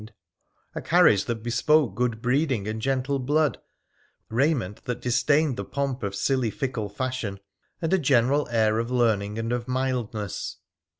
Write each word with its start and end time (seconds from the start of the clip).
A 0.01 0.03
u 0.03 0.07
2go 0.07 0.13
WONDERFUL 0.15 0.67
ADVENTURES 0.67 0.83
OF 0.83 0.89
carriage 0.89 1.25
that 1.25 1.43
bespoke 1.43 1.95
good 1.95 2.21
breeding 2.23 2.67
and 2.67 2.81
gentle 2.81 3.19
blood; 3.19 3.59
raiment 4.29 4.85
that 4.85 4.99
disdained 4.99 5.57
the 5.57 5.63
pomp 5.63 6.01
of 6.01 6.15
silly, 6.15 6.49
fickle 6.49 6.89
fashion, 6.89 7.39
and 7.83 7.93
a 7.93 7.99
general 7.99 8.47
air 8.49 8.79
of 8.79 8.87
lestrning 8.89 9.37
and 9.37 9.53
of 9.53 9.67
mildness.' 9.67 10.57